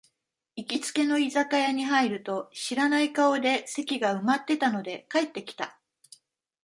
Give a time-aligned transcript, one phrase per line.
[0.55, 5.77] 行きつけの居酒屋に入ると、知らない顔で席が埋まってたので帰ってきた